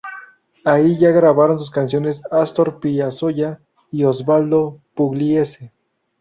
Ahí 0.65 0.97
ya 0.97 1.11
grabaron 1.11 1.59
sus 1.59 1.69
canciones 1.69 2.23
Astor 2.31 2.79
Piazzolla 2.79 3.59
y 3.91 4.03
Osvaldo 4.03 4.79
Pugliese. 4.95 5.73